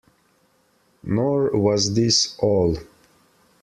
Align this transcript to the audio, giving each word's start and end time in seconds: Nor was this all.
Nor 1.03 1.51
was 1.51 1.93
this 1.93 2.35
all. 2.39 2.75